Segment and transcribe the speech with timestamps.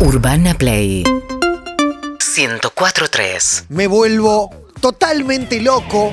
[0.00, 1.02] Urbana Play
[2.18, 6.12] 104.3 Me vuelvo totalmente loco,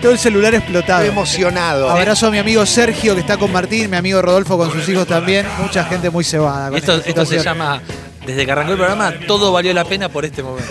[0.00, 1.04] Todo el celular explotado.
[1.04, 1.90] emocionado.
[1.90, 5.06] Abrazo a mi amigo Sergio que está con Martín, mi amigo Rodolfo con sus hijos
[5.06, 5.46] también.
[5.60, 6.68] Mucha gente muy cebada.
[6.70, 7.54] con Esto, esta esto se situación.
[7.58, 7.82] llama,
[8.26, 10.70] desde que arrancó el programa, todo valió la pena por este momento.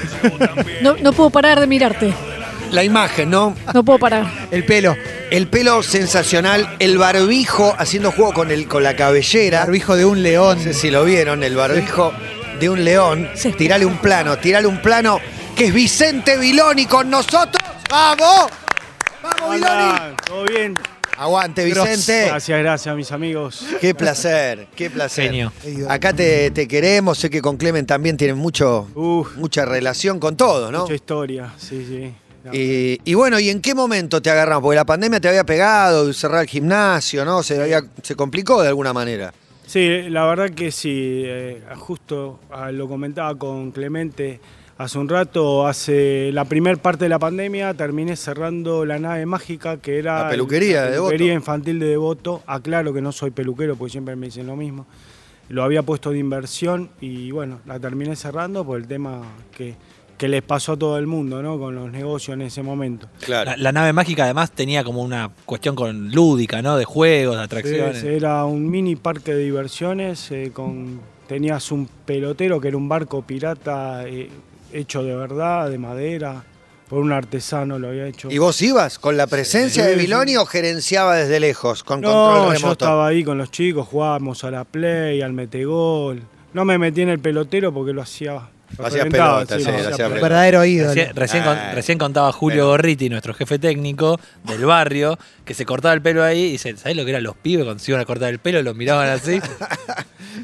[0.81, 2.13] No, no puedo parar de mirarte.
[2.71, 3.55] La imagen, ¿no?
[3.73, 4.25] No puedo parar.
[4.49, 4.95] El pelo.
[5.29, 9.59] El pelo sensacional, el barbijo haciendo juego con, el, con la cabellera.
[9.59, 10.57] Barbijo de un león.
[10.57, 12.13] No sé si lo vieron, el barbijo
[12.61, 13.29] de un león.
[13.35, 13.51] Sí.
[13.53, 15.19] Tirale un plano, tirale un plano,
[15.55, 17.57] que es Vicente Viloni con nosotros.
[17.89, 18.47] ¡Vamos!
[19.21, 20.15] ¡Vamos, Viloni!
[20.25, 20.75] ¿Todo bien?
[21.17, 22.25] Aguante, Vicente.
[22.27, 23.65] Gracias, gracias, mis amigos.
[23.81, 25.25] Qué placer, qué placer.
[25.25, 25.51] Genio.
[25.89, 30.37] Acá te, te queremos, sé que con Clemen también tienen mucho, Uf, mucha relación con
[30.37, 30.81] todo, ¿no?
[30.81, 32.13] mucha historia, sí, sí.
[32.53, 34.63] Y, y bueno, ¿y en qué momento te agarramos?
[34.63, 37.43] Porque la pandemia te había pegado, cerrar el gimnasio, ¿no?
[37.43, 39.31] Se, había- se complicó de alguna manera.
[39.71, 44.41] Sí, la verdad que sí, eh, justo ah, lo comentaba con Clemente
[44.77, 49.77] hace un rato, hace la primer parte de la pandemia terminé cerrando la nave mágica
[49.77, 51.09] que era La peluquería la de Devoto.
[51.11, 52.43] peluquería infantil de Devoto.
[52.47, 54.87] Aclaro que no soy peluquero porque siempre me dicen lo mismo.
[55.47, 59.21] Lo había puesto de inversión y bueno, la terminé cerrando por el tema
[59.55, 59.75] que,
[60.21, 61.57] que les pasó a todo el mundo, ¿no?
[61.57, 63.07] Con los negocios en ese momento.
[63.21, 63.49] Claro.
[63.49, 66.77] La, la nave mágica además tenía como una cuestión con lúdica, ¿no?
[66.77, 68.01] De juegos, de atracciones.
[68.01, 72.87] Sí, Era un mini parque de diversiones eh, con tenías un pelotero que era un
[72.87, 74.29] barco pirata eh,
[74.71, 76.43] hecho de verdad, de madera,
[76.87, 78.29] por un artesano lo había hecho.
[78.29, 80.01] ¿Y vos ibas con la presencia Sí, de sí.
[80.01, 82.71] Viloni o gerenciaba desde lejos, con no, control yo remoto?
[82.85, 86.21] estaba ahí con los chicos, jugábamos a la play, al metegol.
[86.53, 88.49] No me metí en el pelotero porque lo hacía.
[88.77, 90.09] Lo reventaba, pelota, sí, sí, lo lo hacía hacía pelota.
[90.09, 90.21] pelota.
[90.29, 90.87] Verdadero ídolo.
[90.93, 95.53] Recién, recién con- Ah, recién contaba Julio pero- Gorriti, nuestro jefe técnico del barrio, que
[95.53, 97.91] se cortaba el pelo ahí y dice, ¿sabés lo que eran los pibes cuando se
[97.91, 98.61] iban a cortar el pelo?
[98.63, 99.39] Los miraban así.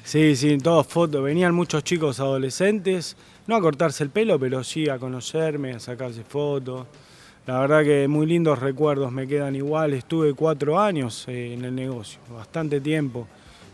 [0.03, 1.23] Sí, sí, todas fotos.
[1.23, 3.15] Venían muchos chicos adolescentes,
[3.47, 6.87] no a cortarse el pelo, pero sí a conocerme, a sacarse fotos.
[7.45, 9.93] La verdad que muy lindos recuerdos me quedan igual.
[9.93, 13.27] Estuve cuatro años eh, en el negocio, bastante tiempo,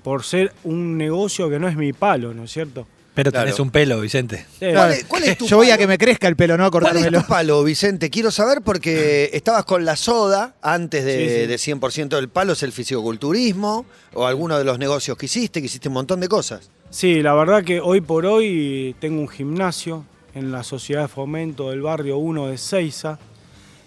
[0.03, 2.87] por ser un negocio que no es mi palo, ¿no es cierto?
[3.15, 3.45] Pero Claro.
[3.45, 4.45] tenés un pelo, Vicente.
[4.59, 6.71] ¿Cuál es, cuál es tu Yo voy a que me crezca el pelo, no a
[6.71, 7.21] ¿Cuál es cortármelo.
[7.21, 8.09] tu palo, Vicente?
[8.09, 11.73] Quiero saber porque estabas con la soda antes de, Sí, sí.
[11.75, 15.67] de 100% del palo, es el fisicoculturismo o alguno de los negocios que hiciste, que
[15.67, 16.69] hiciste un montón de cosas.
[16.89, 21.69] Sí, la verdad que hoy por hoy tengo un gimnasio en la Sociedad de Fomento
[21.69, 23.19] del Barrio 1 de Ceiza,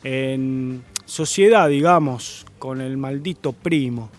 [0.04, 4.10] en sociedad, digamos, con el maldito primo,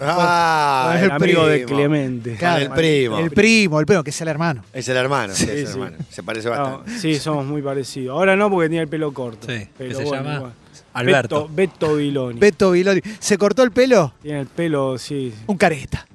[0.00, 1.78] Ah, el, amigo de primo.
[1.78, 2.34] Clemente.
[2.36, 3.18] Claro, el primo.
[3.18, 4.64] El primo, el primo, que es el hermano.
[4.72, 5.72] Es el hermano, sí, Sí, es el sí.
[5.74, 5.96] hermano.
[6.08, 6.98] Se parece No, bastante.
[6.98, 8.16] sí, somos muy parecidos.
[8.16, 9.46] Ahora no porque tenía el pelo corto.
[9.46, 10.52] Sí, pero se bueno, llama.
[10.92, 11.48] Alberto.
[11.52, 12.40] Beto, Beto Viloni.
[12.40, 13.00] Beto Viloni.
[13.18, 14.14] ¿Se cortó el pelo?
[14.22, 15.32] Tiene el pelo, sí.
[15.46, 16.06] Un careta.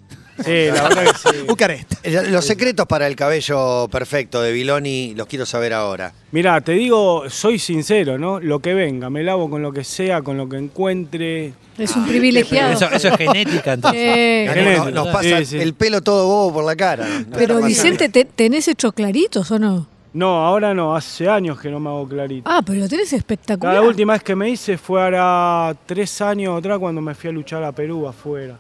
[0.44, 1.46] Sí, la verdad que sí.
[1.48, 1.98] Un careta.
[2.04, 6.12] Eh, Los secretos para el cabello perfecto de Viloni los quiero saber ahora.
[6.32, 8.40] Mirá, te digo, soy sincero, ¿no?
[8.42, 11.54] Lo que venga, me lavo con lo que sea, con lo que encuentre.
[11.78, 12.74] Es un privilegiado.
[12.74, 14.02] Eso, eso es genética, entonces.
[14.04, 15.58] Eh, nos pasa Sí, sí.
[15.60, 17.08] el pelo todo bobo por la cara.
[17.08, 19.88] No pero Vicente, ¿te- ¿tenés hecho claritos o no?
[20.14, 22.50] No, ahora no, hace años que no me hago clarito.
[22.50, 23.74] Ah, pero lo tenés espectacular.
[23.76, 27.34] La última vez que me hice fue ahora tres años atrás cuando me fui a
[27.34, 28.58] luchar a Perú afuera.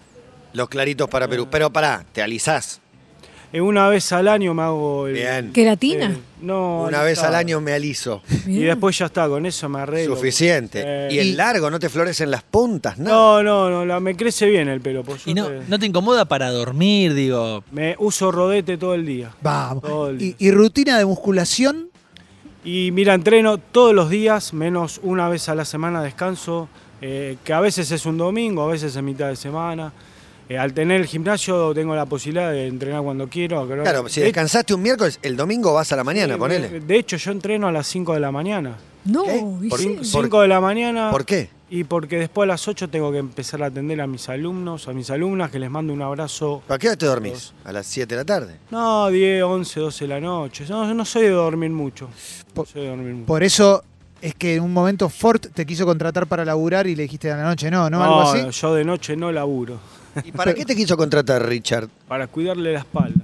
[0.55, 1.47] Los claritos para Perú.
[1.51, 2.81] Pero pará, te alisás.
[3.53, 5.13] Eh, una vez al año me hago el.
[5.13, 5.53] Bien.
[5.53, 6.07] ¿Queratina?
[6.11, 6.83] eh, no.
[6.83, 8.21] Una vez al año me aliso.
[8.45, 8.67] Y Bien.
[8.67, 10.15] después ya está, con eso me arreglo.
[10.15, 10.81] Suficiente.
[10.85, 13.09] Eh, y el largo, no te florecen las puntas, ¿no?
[13.09, 15.03] No, no, no, la- me crece bien el pelo.
[15.03, 15.65] Por ¿Y no, suerte.
[15.69, 17.63] no te incomoda para dormir, digo?
[17.71, 19.31] Me uso rodete todo el día.
[19.41, 19.83] Vamos.
[19.83, 20.35] Todo el día.
[20.37, 21.89] Y, y rutina de musculación.
[22.63, 26.67] Y mira, entreno todos los días, menos una vez a la semana descanso,
[26.99, 29.93] eh, que a veces es un domingo, a veces es mitad de semana.
[30.47, 33.59] Eh, al tener el gimnasio tengo la posibilidad de entrenar cuando quiero.
[33.61, 36.79] a Claro, si de, descansaste un miércoles, el domingo vas a la mañana, de- ponele.
[36.81, 38.77] De hecho, yo entreno a las 5 de la mañana.
[39.05, 39.39] No, ¿Qué?
[39.39, 39.99] ¿Por Vicente.
[40.01, 40.05] qué?
[40.05, 41.11] 5 de la mañana.
[41.11, 41.49] ¿Por qué?
[41.67, 44.93] Y porque después a las 8 tengo que empezar a atender a mis alumnos, a
[44.93, 46.61] mis alumnas, que les mando un abrazo.
[46.67, 47.53] ¿Para qué hora te dormís?
[47.63, 48.55] ¿A las 7 de la tarde?
[48.69, 50.65] No, 10, 11, 12 de la noche.
[50.69, 52.07] No, no soy de dormir mucho.
[52.55, 53.25] No soy de dormir mucho.
[53.25, 53.83] Por eso
[54.21, 57.37] es que en un momento Ford te quiso contratar para laburar y le dijiste a
[57.37, 58.03] la noche no, ¿no?
[58.03, 58.59] Algo así.
[58.61, 59.79] yo de noche no laburo.
[60.23, 61.87] ¿Y para qué te quiso contratar Richard?
[62.07, 63.19] Para cuidarle la espalda.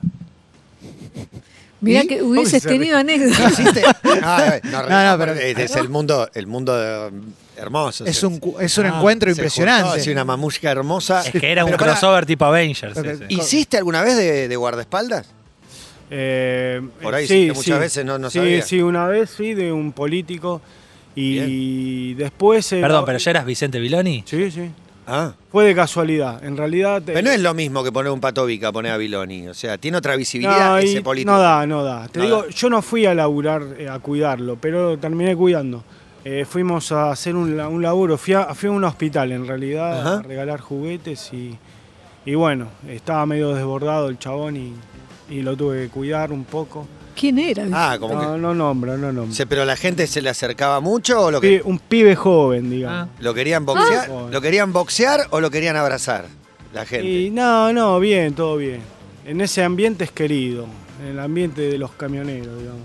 [1.80, 2.08] Mirá ¿Y?
[2.08, 3.50] que hubieses tenido anécdota.
[3.50, 3.84] ¿Hiciste?
[4.22, 7.10] Ah, no, No, no, pero- es el mundo, el mundo eh,
[7.58, 8.06] hermoso.
[8.06, 10.00] Es un, es un Ah, encuentro se impresionante.
[10.00, 11.22] así una mamushka hermosa.
[11.26, 12.94] Es que era un crossover tipo Avengers.
[12.94, 13.08] sí, Ok.
[13.18, 13.26] sí.
[13.30, 15.28] ¿Hiciste alguna vez de, de guardaespaldas?
[16.12, 17.80] Eh, Por ahí sí, hiciste muchas sí.
[17.80, 18.62] veces, no- no sí, sabía.
[18.62, 20.62] Sí, una vez sí, de un político.
[21.16, 22.72] Y después.
[22.74, 24.24] eh, Perdón, pero ya eras Vicente Viloni.
[24.28, 24.70] Sí, sí.
[25.14, 25.34] Ah.
[25.52, 26.42] Fue de casualidad.
[26.44, 27.02] En realidad.
[27.06, 29.48] Pero no es lo mismo que poner un patovica, poner a Biloni.
[29.50, 31.32] O sea, tiene otra visibilidad No, ese político.
[31.32, 32.08] no da, no da.
[32.08, 32.50] Te No digo, da.
[32.50, 35.84] yo no fui a laburar, eh, a cuidarlo, pero terminé cuidando.
[36.24, 40.00] Eh, fuimos a hacer un, un laburo, fui a, fui a un hospital en realidad
[40.02, 40.14] Ajá.
[40.20, 41.58] a regalar juguetes y,
[42.26, 44.74] y bueno, estaba medio desbordado el chabón y,
[45.30, 46.88] y lo tuve que cuidar un poco.
[47.16, 47.66] ¿Quién era?
[47.74, 48.40] Ah, como No, que.
[48.40, 49.34] no nombro, no nombro.
[49.36, 52.70] Se- pero la gente se le acercaba mucho o lo, que, Pibe- un pibe joven,
[52.70, 53.10] digamos.
[53.20, 54.28] lo querían boxear, Ah.
[54.32, 56.26] lo querían boxear o lo querían abrazar
[56.74, 57.08] la gente.
[57.08, 58.80] Y no, no, bien, todo bien.
[59.26, 60.66] En ese ambiente es querido,
[61.02, 62.82] en el ambiente de los camioneros, digamos.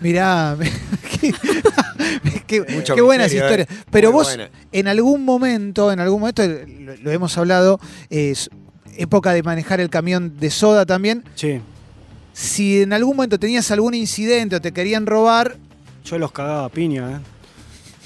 [0.00, 0.56] Mirá,
[1.20, 1.34] qué,
[2.46, 3.68] qué- Mucho qué buenas misterio, historias.
[3.80, 3.84] ¿eh?
[3.90, 4.50] Pero Muy vos, buena.
[4.72, 8.50] en algún momento, en algún momento, lo, lo hemos hablado, es
[8.96, 11.24] época de manejar el camión de soda también.
[11.34, 11.60] Sí,
[12.32, 15.56] Si en algún momento tenías algún incidente o te querían robar,
[16.04, 17.20] yo los cagaba a piña, ¿eh?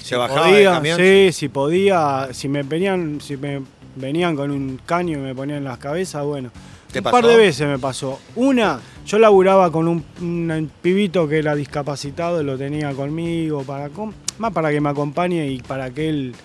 [0.01, 0.99] se bajaba del podía, camión.
[0.99, 3.61] Sí, si podía, si me venían, si me
[3.95, 6.51] venían con un caño y me ponían en las cabezas, bueno.
[6.91, 7.15] ¿Te un pasó?
[7.15, 8.19] par de veces me pasó.
[8.35, 13.89] Una, yo laburaba con un, un pibito que era discapacitado, lo tenía conmigo, para
[14.37, 16.35] más para que me acompañe y para que él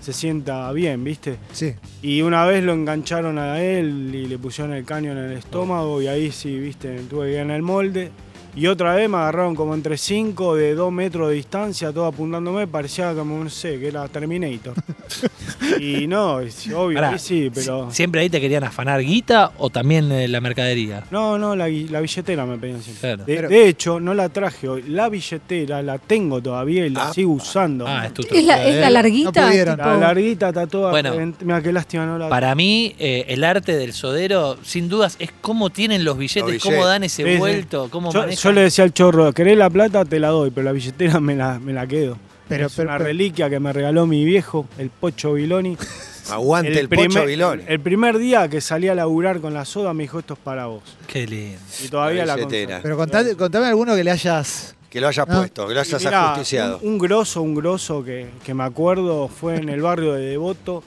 [0.00, 1.36] se sienta bien, ¿viste?
[1.52, 1.74] sí.
[2.02, 6.00] Y una vez lo engancharon a él y le pusieron el caño en el estómago
[6.00, 8.10] y ahí sí, viste, tuve que ir en el molde.
[8.56, 12.66] Y otra vez me agarraron como entre 5 de 2 metros de distancia, todo apuntándome,
[12.66, 14.72] parecía como, no sé, que era Terminator.
[15.78, 17.90] y no, es obvio, Pará, ahí sí, pero...
[17.90, 21.04] si- ¿Siempre ahí te querían afanar guita o también eh, la mercadería?
[21.10, 23.00] No, no, la, billetera me pedían siempre.
[23.00, 23.24] Claro.
[23.24, 24.82] De, Pero- de hecho, no la traje hoy.
[24.88, 27.12] La billetera la tengo todavía y la Ah.
[27.12, 27.86] sigo usando.
[27.86, 29.50] Ah, es tu ¿Es la, es la larguita?
[29.76, 30.90] No la larguita está toda...
[30.92, 31.14] Bueno.
[31.42, 35.30] Mira qué lástima no la Para mí, eh, el arte del sodero, sin dudas, es
[35.42, 37.36] cómo tienen los billetes, Los cómo dan ese Sí, sí.
[37.38, 38.45] vuelto, cómo yo, manejan.
[38.46, 40.04] Yo le decía al chorro, ¿querés la plata?
[40.04, 42.18] Te la doy, pero la billetera me la, me la quedo.
[42.48, 45.76] Pero, es pero- una pero- reliquia que me regaló mi viejo, el Pocho Viloni.
[46.30, 47.62] Aguante el, primer, pocho Vilón.
[47.68, 50.66] El primer día que salí a laburar con la soda me dijo, esto es para
[50.66, 50.82] vos.
[51.06, 51.58] Qué lindo.
[51.84, 54.74] Y todavía La la, pero contame, contame alguno que le hayas.
[54.90, 55.36] Que lo hayas No.
[55.38, 56.78] puesto, que lo hayas mirá, ajusticiado.
[56.82, 60.82] Un, un grosso, un grosso que, que me acuerdo fue en el barrio de Devoto.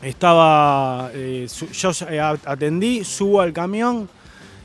[0.00, 4.08] Estaba, eh, su- yo eh, atendí, subo al camión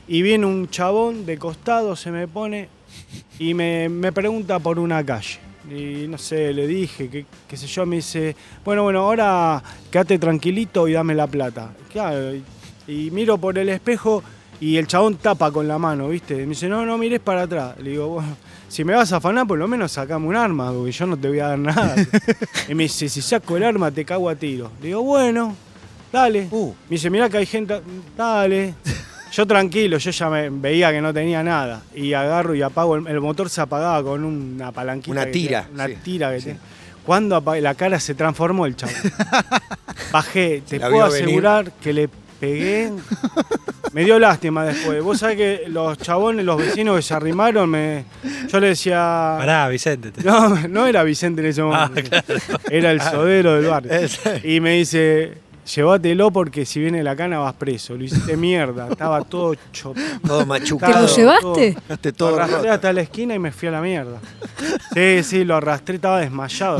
[0.08, 2.68] y viene un chabón de costado, se me pone
[3.38, 5.38] y me, me pregunta por una calle.
[5.70, 8.34] Y no sé, le dije, qué, qué sé yo, me dice,
[8.64, 11.72] bueno, bueno, ahora quédate tranquilito y dame la plata.
[11.92, 12.42] Claro, y,
[12.86, 14.22] y miro por el espejo
[14.60, 16.36] y el chabón tapa con la mano, ¿viste?
[16.36, 17.76] Me dice, no, no mires para atrás.
[17.78, 18.34] Le digo, bueno,
[18.68, 21.28] si me vas a afanar, por lo menos sacame un arma, porque yo no te
[21.28, 21.94] voy a dar nada.
[22.68, 24.72] y me dice, si saco el arma, te cago a tiro.
[24.80, 25.54] Le digo, bueno,
[26.10, 26.48] dale.
[26.50, 26.72] Uh.
[26.88, 27.80] Me dice, mirá que hay gente,
[28.16, 28.74] dale.
[29.32, 31.82] Yo tranquilo, yo ya me veía que no tenía nada.
[31.94, 35.12] Y agarro y apago, el, el motor se apagaba con una palanquita.
[35.12, 36.52] Una tira, Una sí, tira que sí.
[37.04, 38.92] Cuando apagué, la cara se transformó el chavo.
[40.12, 41.24] Bajé, te La puedo venir.
[41.24, 42.08] asegurar que le
[42.40, 42.92] pegué.
[43.92, 45.02] Me dio lástima después.
[45.02, 48.04] Vos sabés que los chabones, los vecinos que se arrimaron, me,
[48.48, 49.34] yo le decía...
[49.38, 50.10] Pará, Vicente.
[50.10, 52.16] te- No, no era Vicente en ese Ah, momento.
[52.70, 53.92] Era el sodero del barrio.
[54.44, 55.38] Y me dice,
[55.74, 57.94] llévatelo porque si viene la cana vas preso.
[57.96, 58.88] Lo hiciste mierda.
[58.90, 60.06] Estaba todo chopado.
[60.26, 61.06] Todo ¿Te machucado.
[61.06, 61.76] lo llevaste?
[61.88, 62.72] Lo todo arrastré roto.
[62.72, 64.18] hasta la esquina y me fui a la mierda.
[64.94, 66.78] Sí, sí, lo arrastré, estaba desmayado.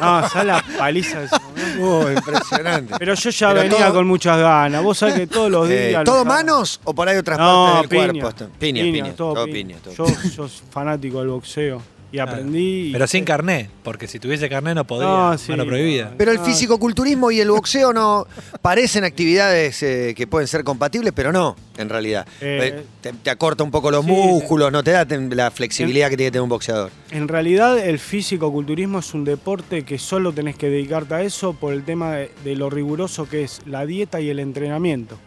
[0.00, 1.84] No, ¿sabes la paliza de ese momento?
[1.84, 2.94] Uh, impresionante.
[2.98, 4.82] Pero yo ya Pero venía todo- con muchas ganas.
[4.82, 6.04] Vos sabés que todos los Eh, días.
[6.04, 8.46] ¿Todo los- manos o por ahí otras No, partes del piña, cuerpo?
[8.58, 9.76] Piña, piña, todo, piña.
[9.84, 11.80] todo Yo, yo soy fanático del boxeo
[12.14, 12.88] y aprendí.
[12.88, 15.08] y- Pero sin carné, porque si tuviese carné no podría.
[15.08, 15.50] No, sí.
[15.50, 16.12] Mano prohibida.
[16.16, 16.44] Pero el Ah.
[16.44, 18.26] fisicoculturismo y el boxeo no
[18.62, 22.26] parecen actividades eh, que pueden ser compatibles, pero no, en realidad.
[22.40, 26.16] Eh, te, te acorta un poco los sí, músculos, no te da la flexibilidad que
[26.16, 26.90] tiene que tener un boxeador.
[27.10, 31.72] En realidad, el físico-culturismo es un deporte que solo tenés que dedicarte a eso por
[31.72, 35.18] el tema de, de lo riguroso que es la dieta y el entrenamiento.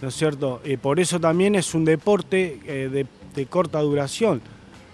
[0.00, 0.62] ¿No es cierto?
[0.64, 4.40] Eh, por eso también es un deporte eh, de, de corta duración.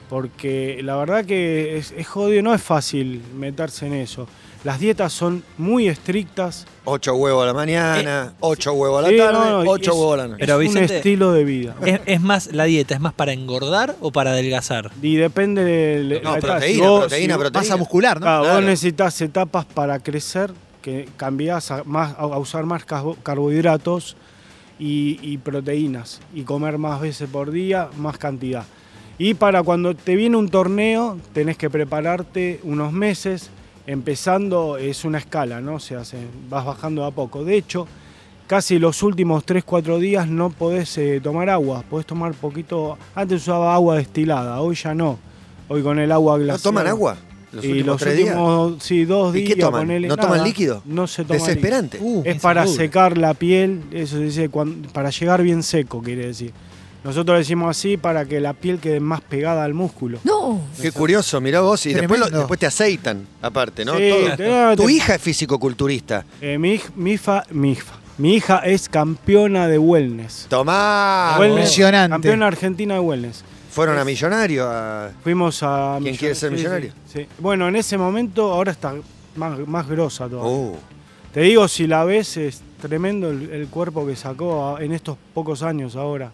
[0.09, 4.29] Porque la verdad que es, es jodido, no es fácil meterse en eso.
[4.63, 6.67] Las dietas son muy estrictas.
[6.85, 9.97] Ocho huevos a la mañana, ocho huevos a la Sí, tarde, no, no, ocho es-
[9.97, 10.37] huevos a la noche.
[10.41, 11.75] Pero, es un Vicente, estilo de vida.
[11.85, 14.91] ¿Es, es más la dieta, es más para engordar o para adelgazar?
[15.03, 16.53] Y depende de No, la etapa.
[16.55, 17.61] proteína, Si vos- proteína, si vos- proteína.
[17.65, 18.25] Masa muscular, ¿no?
[18.27, 18.57] Claro, Claro.
[18.57, 24.17] vos necesitas etapas para crecer, que cambiás a, más, a usar más carbo- carbohidratos
[24.79, 28.65] y, y proteínas, y comer más veces por día, más cantidad.
[29.19, 33.51] Y para cuando te viene un torneo, tenés que prepararte unos meses,
[33.87, 35.77] empezando, es una escala, ¿no?
[35.77, 36.19] O sea, se-
[36.51, 37.45] vas bajando de a poco.
[37.45, 37.87] De hecho,
[38.47, 43.75] casi los últimos 3-4 días no podés eh, tomar agua, podés tomar poquito, antes usaba
[43.75, 45.19] agua destilada, hoy ya no.
[45.69, 46.63] Hoy con el agua ¿No glacial.
[46.63, 47.17] toman agua?
[47.53, 48.37] los y últimos los tres días.
[48.81, 49.55] sí, dos ¿Y días.
[49.55, 49.81] qué toman?
[49.83, 50.83] ponele, ¿No toman líquido?
[50.85, 51.47] No se toma líquido.
[51.55, 51.99] Desesperante.
[52.03, 56.27] Uh, Es para secar la piel, eso se dice, cuan- para llegar bien seco, quiere
[56.27, 56.53] decir.
[57.07, 60.19] Nosotros decimos así para que la piel quede más pegada al músculo.
[60.25, 60.61] No.
[60.83, 61.87] Qué curioso, mirá vos.
[61.87, 62.39] Y después, lo- Tremendo.
[62.41, 63.97] después te aceitan, aparte, ¿no?
[63.97, 64.37] Sí, Todo.
[64.37, 66.25] te- Tu te- hija es fisicoculturista.
[66.41, 70.47] eh, mi, hij- mi, fa- mi, hija- mi hija es campeona de wellness.
[70.49, 71.37] Tomá.
[71.39, 72.11] Wellness, impresionante.
[72.13, 73.45] Campeona argentina de wellness.
[73.71, 74.67] Fueron a Millonario.
[74.69, 75.99] a- Fuimos a...
[76.03, 76.93] ¿Quién quiere ser millonario?
[77.13, 77.27] Sí, sí.
[77.39, 78.95] Bueno, en ese momento ahora está
[79.37, 80.51] más, más grosa todavía.
[80.51, 80.77] Uh,
[81.33, 85.17] Te digo, si la ves, es tremendo el, el cuerpo que sacó a- en estos
[85.35, 86.33] pocos años ahora.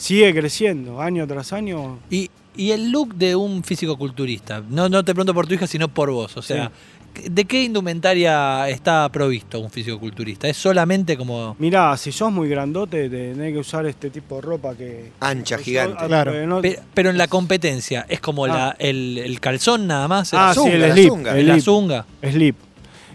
[0.00, 1.98] Sigue creciendo, año tras año.
[2.10, 5.88] Y, y el look de un físico-culturista, no, no te pregunto por tu hija, sino
[5.88, 6.38] por vos.
[6.38, 6.72] O sea,
[7.30, 10.48] ¿de qué indumentaria está provisto un físico-culturista?
[10.48, 11.54] ¿Es solamente como.?
[11.58, 15.12] Mirá, si sos muy grandote, tenés que usar este tipo de ropa que...
[15.20, 16.06] ancha, que gigante.
[16.06, 16.46] Claro.
[16.46, 16.62] no-
[16.94, 20.32] Pero en la competencia, ¿es como la, el, el calzón nada más?
[20.32, 21.08] Ah, ¿La sí, zunga, el la slip.
[21.08, 21.38] zunga.
[21.38, 21.64] el la slip.
[21.64, 22.06] zunga?
[22.22, 22.56] Slip.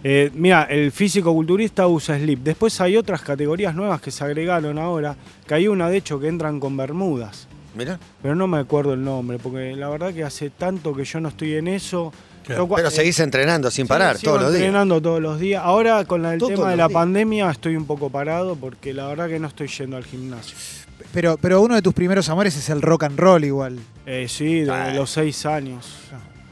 [0.08, 2.42] Eh, mira, el físico-culturista usa slip.
[2.44, 5.16] Después hay otras categorías nuevas que se agregaron ahora,
[5.48, 7.48] que hay una de hecho que entran con bermudas.
[7.76, 8.00] Mirá.
[8.22, 11.30] Pero no me acuerdo el nombre, porque la verdad que hace tanto que yo no
[11.30, 12.14] estoy en eso.
[12.46, 14.62] Claro, Pero eh, seguís entrenando sin parar todos los días.
[14.66, 15.64] entrenando todos los días.
[15.66, 16.94] Ahora con la- el tema de la días.
[16.94, 20.56] pandemia estoy un poco parado porque la verdad que no estoy yendo al gimnasio.
[21.12, 23.80] Pero, pero uno de tus primeros amores es el rock and roll igual.
[24.06, 24.94] Eh, sí, desde Ah.
[24.94, 25.88] los seis años.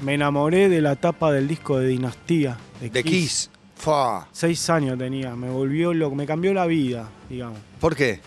[0.03, 2.57] Me enamoré de la tapa del disco de Dinastía.
[2.81, 3.13] De, De Kiss.
[3.13, 3.49] Kiss.
[3.75, 4.27] Fua.
[4.31, 7.59] Seis años tenía, me volvió loco, me cambió la vida, digamos.
[7.79, 8.19] ¿Por qué?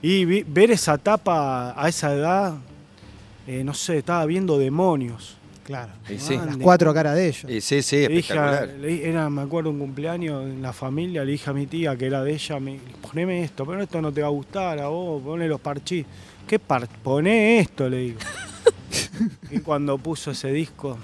[0.00, 2.54] Y vi- ver esa tapa a esa edad,
[3.46, 5.36] eh, no sé, estaba viendo demonios.
[5.64, 5.92] Claro.
[6.08, 6.36] Y sí.
[6.36, 7.44] Las cuatro caras de ellos.
[7.50, 8.68] Y sí, sí, Le dije espectacular.
[8.80, 12.06] le- era, me acuerdo un cumpleaños en la familia, le dije a mi tía que
[12.06, 15.22] era de ella, me, poneme esto, pero esto no te va a gustar a vos,
[15.22, 16.04] ponle los parchís.
[16.46, 18.18] ¿Qué par Poné esto, le digo.
[19.50, 20.98] y cuando puso ese disco,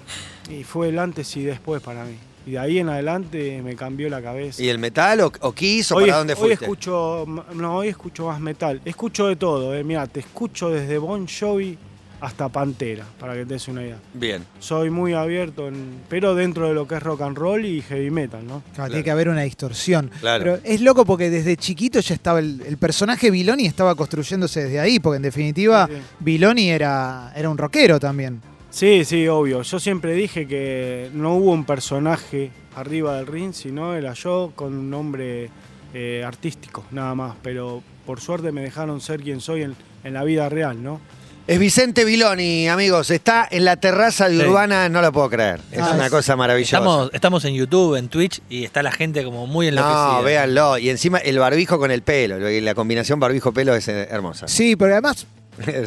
[0.50, 2.16] y fue el antes y después para mí.
[2.46, 4.62] Y de ahí en adelante me cambió la cabeza.
[4.62, 6.64] ¿Y el metal o, o Kiss o hoy, para dónde hoy fuiste?
[6.64, 8.80] escucho, no, hoy escucho más metal.
[8.84, 9.84] Escucho de todo, eh.
[9.84, 11.76] Mira, te escucho desde Bon Jovi
[12.20, 13.98] hasta Pantera, para que te des una idea.
[14.14, 14.44] Bien.
[14.58, 18.10] Soy muy abierto, en- pero dentro de lo que es rock and roll y heavy
[18.10, 18.62] metal, ¿no?
[18.74, 20.10] Claro, Tiene que haber una distorsión.
[20.20, 20.42] Claro.
[20.44, 24.80] Pero es loco porque desde chiquito ya estaba el, el personaje Viloni estaba construyéndose desde
[24.80, 26.00] ahí, porque en definitiva Sí, sí.
[26.20, 28.40] Viloni era, era un rockero también.
[28.70, 29.62] Sí, sí, obvio.
[29.62, 34.74] Yo siempre dije que no hubo un personaje arriba del ring, sino era yo con
[34.74, 35.48] un nombre
[35.94, 37.34] eh, artístico, nada más.
[37.42, 41.00] Pero por suerte me dejaron ser quien soy en, en la vida real, ¿no?
[41.48, 43.10] Es Vicente Viloni, amigos.
[43.10, 44.44] Está en la terraza de Sí.
[44.46, 45.58] Urbana, no lo puedo creer.
[45.72, 46.76] Es Ah, una es- cosa maravillosa.
[46.76, 50.12] Estamos, estamos en YouTube, en Twitch, y está la gente como muy enloquecida.
[50.18, 50.76] no, véanlo.
[50.76, 52.38] Y encima el barbijo con el pelo.
[52.38, 54.46] lo- La combinación barbijo-pelo es eh, hermosa.
[54.46, 55.26] Sí, pero además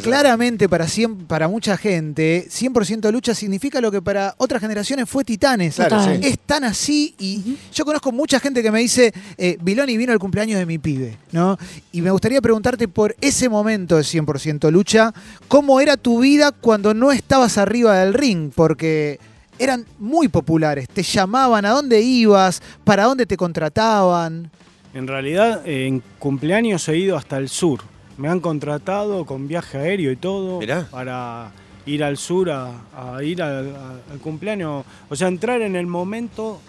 [0.02, 5.24] Claramente para, cien- para mucha gente, 100% lucha significa lo que para otras generaciones fue
[5.24, 5.76] Titanes.
[5.76, 6.20] Claro, sí.
[6.24, 10.20] Es tan así y yo conozco mucha gente que me dice, eh, Viloni vino al
[10.20, 11.58] cumpleaños de mi pibe, ¿no?
[11.92, 15.14] Y me gustaría preguntarte por ese momento de 100% lucha,
[15.48, 18.52] ¿cómo era tu vida cuando no estabas arriba del ring?
[18.54, 19.20] Porque
[19.60, 22.62] eran muy populares, te llamaban, ¿a dónde ibas?
[22.84, 24.50] ¿Para dónde te contrataban?
[24.94, 27.80] En realidad, en cumpleaños he ido hasta el sur.
[28.22, 30.88] Me han contratado con viaje aéreo y todo Mirá.
[30.92, 31.52] para
[31.86, 34.86] ir al sur a, a ir al, a- al cumpleaños.
[35.10, 36.62] O sea, entrar en el momento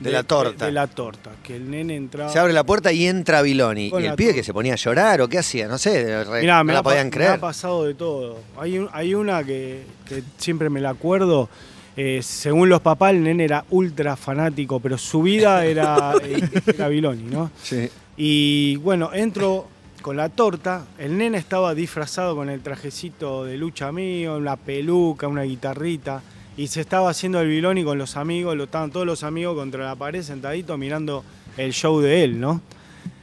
[0.00, 0.66] De la torta.
[0.66, 2.30] De, la torta, que el nene entraba.
[2.32, 3.90] Se abre la puerta y entra Viloni.
[3.90, 5.68] Con ¿Y el pibe que se ponía a llorar o qué hacía?
[5.68, 7.30] No sé, re- Mirá, no me, la podían me creer.
[7.32, 8.38] ha pasado de todo.
[8.58, 11.48] Hay, un- hay una que, que siempre me la acuerdo.
[11.96, 16.88] eh, según los papás, el nene era ultra fanático, pero su vida era, eh, era
[16.88, 17.50] Viloni, ¿no?
[17.62, 17.88] Sí.
[18.16, 19.66] Y bueno, entro
[20.08, 20.86] con la torta.
[20.98, 26.22] El nene estaba disfrazado con el trajecito de lucha mío, una peluca, una guitarrita.
[26.56, 28.56] Y se estaba haciendo el Viloni con los amigos.
[28.56, 31.24] Lo estaban todos los amigos contra la pared sentaditos mirando
[31.58, 32.62] el show de él, ¿no?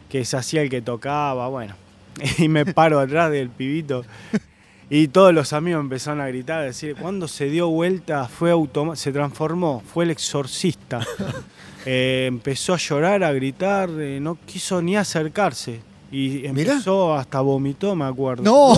[0.10, 1.74] Que se hacía el que tocaba, bueno.
[2.38, 4.06] Y me paro atrás del pibito.
[4.88, 9.02] Y todos los amigos empezaron a gritar, a decir, cuando se dio vuelta fue automático,
[9.02, 11.00] se transformó, fue el exorcista.
[11.88, 15.82] Eh, empezó a llorar, a gritar, eh, no quiso ni acercarse.
[16.12, 16.74] Y Mirá.
[16.74, 18.44] empezó, hasta vomitó, me acuerdo.
[18.44, 18.74] No,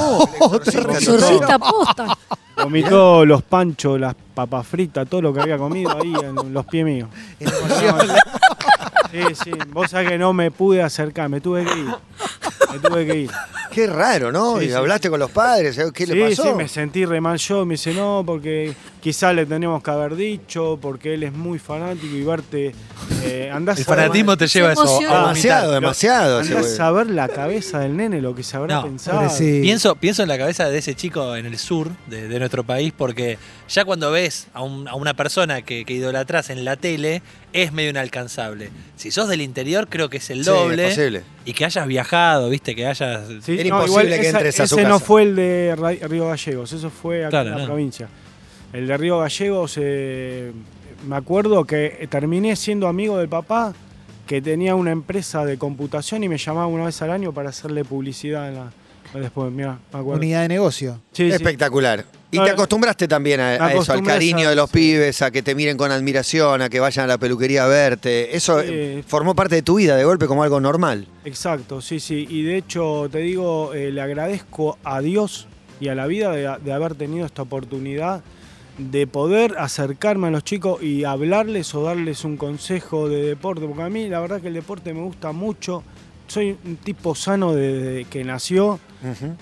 [0.66, 2.18] Exorcista posta.
[2.64, 6.86] Vomitó los panchos, las papas fritas, todo lo que había comido ahí en los pies
[6.86, 7.10] míos.
[9.12, 9.52] Sí, sí.
[9.70, 11.96] Vos sabés que no me pude acercar, me tuve que ir.
[12.74, 13.32] Me tuve que ir.
[13.72, 14.58] Qué raro, ¿no?
[14.58, 14.74] Sí, y sí.
[14.74, 15.86] hablaste con los padres, ¿eh?
[15.94, 16.44] ¿qué sí, le pasó?
[16.44, 17.64] sí, me sentí re mal yo.
[17.66, 22.08] Me dice, no, porque quizás le tenemos que haber dicho, porque él es muy fanático
[22.16, 22.74] y verte.
[23.24, 24.98] Eh, andás El a ver- fanatismo te lleva a eso.
[24.98, 26.40] a demasiado, demasiado.
[26.40, 29.30] Andás a ver la cabeza del nene, lo que se habrá No, pensado.
[29.38, 32.94] Pienso, pienso en la cabeza de ese chico en el sur de, de nuestro país,
[32.98, 33.38] porque
[33.70, 37.22] ya cuando ves a, un- a una persona que, que idolatras en la tele,
[37.64, 38.70] es medio inalcanzable.
[38.96, 40.88] Si sos del interior, creo que es el Sí, doble.
[40.88, 41.24] es posible.
[41.46, 43.28] y que hayas viajado, viste, que hayas.
[43.42, 45.76] Sí, Era no, imposible igual que esa- entres a su ese no fue el de
[46.10, 47.66] Río Gallegos, eso fue acá Claro, en la no.
[47.68, 48.08] provincia.
[48.74, 50.52] El de Río Gallegos, eh,
[51.08, 53.74] me acuerdo que terminé siendo amigo del papá,
[54.26, 57.86] que tenía una empresa de computación y me llamaba una vez al año para hacerle
[57.86, 58.72] publicidad en la.
[59.14, 60.20] Después, mira, me acuerdo.
[60.20, 61.00] Unidad de negocio.
[61.12, 61.36] Sí, sí.
[61.36, 62.06] Espectacular.
[62.30, 62.52] Y te no.
[62.52, 64.74] acostumbraste también a, eso, al a cariño de los sí.
[64.78, 68.36] pibes, a que te miren con admiración, a que vayan a la peluquería a verte.
[68.36, 68.68] Eso Sí.
[68.70, 71.08] eh, formó parte de tu vida de golpe como algo normal.
[71.24, 72.28] Exacto, sí, sí.
[72.30, 75.48] Y de hecho, te digo, eh, le agradezco a Dios
[75.80, 78.22] y a la vida de, de haber tenido esta oportunidad
[78.78, 83.82] de poder acercarme a los chicos y hablarles o darles un consejo de deporte, porque
[83.84, 85.82] a mí la verdad que el deporte me gusta mucho.
[86.28, 88.80] Soy un tipo sano desde que nació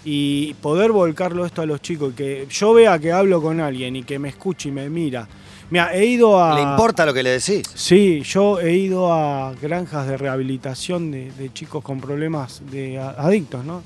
[0.04, 4.04] y poder volcarlo esto a los chicos, que yo vea que hablo con alguien y
[4.04, 5.28] que me escuche y me mira.
[5.72, 6.54] Mira, he ido a...
[6.54, 7.64] ¿Le importa lo que le decís?
[7.74, 13.66] Sí, yo he ido a granjas de rehabilitación de, de chicos con problemas de adictos,
[13.66, 13.82] ¿no?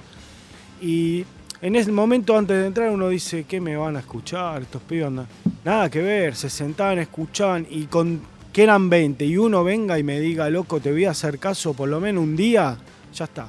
[0.82, 1.24] Y
[1.62, 5.08] en ese momento antes de entrar uno dice, ¿qué me van a escuchar estos pibes?
[5.08, 5.28] Andan-".
[5.64, 8.22] Nada que ver, se sentaban, escuchaban y con
[8.60, 11.74] que eran 20 y uno venga y me diga, loco, te voy a hacer caso
[11.74, 12.78] por lo menos un día,
[13.14, 13.48] ya está.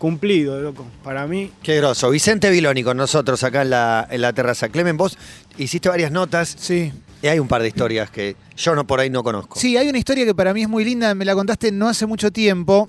[0.00, 0.84] Cumplido, loco.
[1.04, 2.10] Para mí, Qué groso.
[2.10, 4.68] Vicente Viloni con nosotros acá en la, en la terraza.
[4.68, 5.16] Clemen, vos
[5.58, 6.92] hiciste varias notas Sí.
[7.22, 9.60] y hay un par de historias que yo no por ahí no conozco.
[9.60, 12.06] Sí, hay una historia que para mí es muy linda, me la contaste no hace
[12.06, 12.88] mucho tiempo,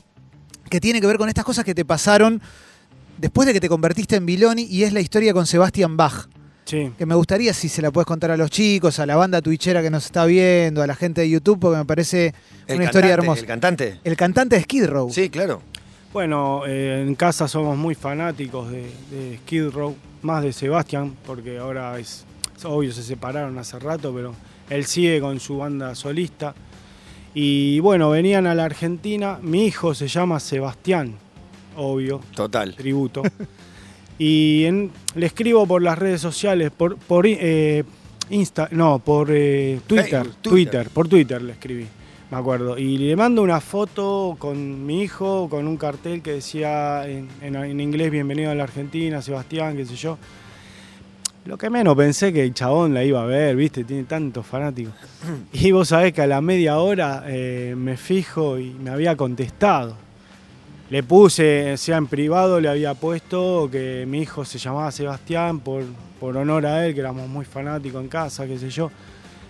[0.71, 2.41] que tiene que ver con estas cosas que te pasaron
[3.19, 6.25] después de que te convertiste en Biloni y es la historia con Sebastián Bach.
[6.65, 6.91] Sí.
[6.97, 9.81] Que me gustaría si se la puedes contar a los chicos, a la banda twitchera
[9.81, 12.33] que nos está viendo, a la gente de YouTube, porque me parece
[12.67, 13.41] El una historia hermosa.
[13.41, 13.99] ¿El cantante?
[14.03, 15.09] El cantante de Skid Row.
[15.11, 15.61] Sí, claro.
[16.13, 21.57] Bueno, eh, en casa somos muy fanáticos de, de Skid Row, más de Sebastián, porque
[21.57, 22.23] ahora es,
[22.55, 24.35] es obvio, se separaron hace rato, pero
[24.69, 26.53] él sigue con su banda solista.
[27.33, 31.15] Y bueno, venían a la Argentina, mi hijo se llama Sebastián,
[31.75, 32.75] obvio, Total.
[32.75, 33.23] tributo.
[34.19, 37.83] y en- le escribo por las redes sociales, por, por eh,
[38.29, 40.51] Insta, no, por eh, Twitter, Facebook, Twitter.
[40.71, 41.85] Twitter, por Twitter le escribí,
[42.31, 42.77] me acuerdo.
[42.77, 47.55] Y le mando una foto con mi hijo, con un cartel que decía en, en-
[47.55, 50.17] en inglés, bienvenido a la Argentina, Sebastián, qué sé yo.
[51.45, 54.93] Lo que menos pensé que el chabón la iba a ver, viste, tiene tantos fanáticos.
[55.51, 59.97] Y vos sabés que a la media hora eh, me fijo y me había contestado.
[60.93, 65.81] Le puse, sea, en privado le había puesto que mi hijo se llamaba Sebastián por,
[66.19, 68.91] por honor a él, que éramos muy fanáticos en casa, qué sé yo.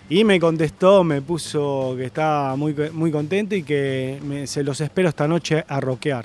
[0.08, 4.80] Y me contestó, me puso que estaba muy, muy contento y que me- se los
[4.80, 6.24] espero esta noche a rockear.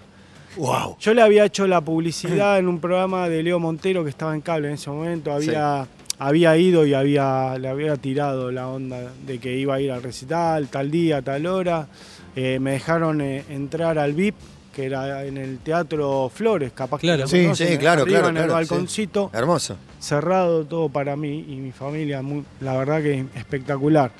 [0.57, 0.94] Wow.
[1.00, 4.40] Yo le había hecho la publicidad en un programa de Leo Montero que estaba en
[4.40, 5.33] cable en ese momento.
[5.33, 5.85] Había,
[6.20, 10.00] había ido y había, le había tirado la onda de que iba a ir al
[10.00, 11.88] recital, tal día, tal hora.
[12.37, 14.37] Eh, me dejaron eh, entrar al VIP,
[14.78, 17.24] que era en el Teatro Flores, capaz Claro.
[17.24, 18.70] que Sí, lo conocen, sí, claro, arriba claro, en el claro, sí.
[18.70, 19.76] balconcito, Hermoso.
[19.98, 24.12] cerrado todo para mí y mi familia, muy- la verdad que espectacular.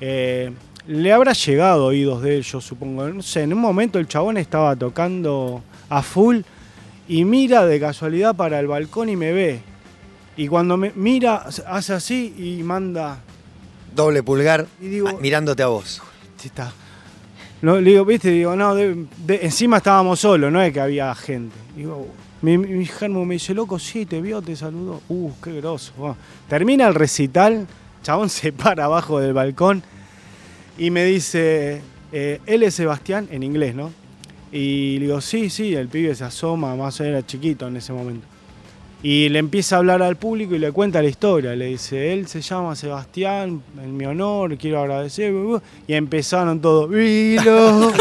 [0.00, 0.52] Eh,
[0.86, 3.06] le habrá llegado oídos de él, yo supongo.
[3.08, 6.38] No sé, en un momento el chabón estaba tocando a full
[7.06, 9.60] y mira de casualidad para el balcón y me ve.
[10.34, 13.18] Y cuando me mira, hace así y manda.
[13.94, 16.00] Doble pulgar Y digo- ah, mirándote a vos.
[16.38, 16.72] "Sí está".
[17.62, 19.06] No, le digo, viste, digo, no, de-
[19.42, 21.54] encima estábamos solos, no es que había gente.
[21.76, 22.06] Digo,
[22.42, 22.88] mi, mi
[23.26, 25.02] me dice, loco, sí, te vio, te saludó.
[25.08, 26.16] Uh, qué groso.
[26.48, 27.66] Termina el recital,
[28.02, 29.82] chabón se para abajo del balcón
[30.78, 33.92] y me dice, eh, él es Sebastián, en inglés, ¿no?
[34.52, 37.76] Y le digo, sí, sí, el pibe se asoma, más o menos era chiquito en
[37.76, 38.26] ese momento.
[39.02, 41.56] Y le empieza a hablar al público y le cuenta la historia.
[41.56, 45.32] Le dice, él se llama Sebastián, en mi honor, quiero agradecer.
[45.32, 45.60] bu, bu".
[45.86, 47.92] Y empezaron todos, "Vilo".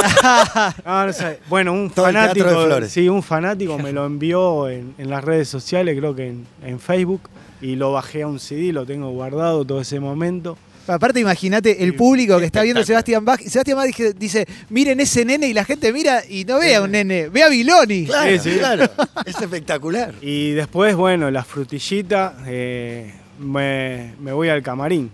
[0.86, 1.40] No, no sé.
[1.48, 5.98] Bueno, un Todo fanático, sí, un fanático me lo envió en, en las redes sociales,
[5.98, 7.22] creo que en, en Facebook,
[7.62, 10.58] y lo bajé a un CD, lo tengo guardado todo ese momento.
[10.94, 13.40] Aparte, imagínate el público que está viendo Sebastián Bach.
[13.42, 16.92] Sebastián Bach dice, miren ese nene y la gente mira y no ve a un
[16.92, 18.06] nene, ve a Biloni.
[18.06, 18.58] Claro, Sí, sí.
[18.60, 18.90] claro.
[19.26, 20.14] Es espectacular.
[20.22, 25.10] Y después, bueno, la frutillita, eh, me, me voy al camarín.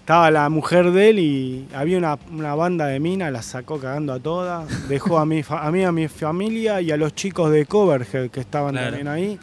[0.00, 4.12] estaba la mujer de él y había una, una banda de mina, la sacó cagando
[4.14, 7.50] a todas, dejó a mi, fa- a mí, a mi familia y a los chicos
[7.52, 8.86] de Coverhead que estaban Claro.
[8.96, 9.38] también ahí.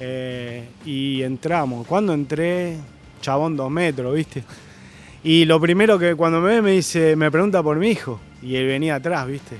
[0.00, 1.86] Eh, y entramos.
[1.86, 2.76] Cuando entré,
[3.24, 4.44] chabón dos metros, ¿viste?
[5.22, 8.20] Y lo primero que cuando me ve me dice, me pregunta por mi hijo.
[8.42, 9.56] Y él venía atrás, ¿viste?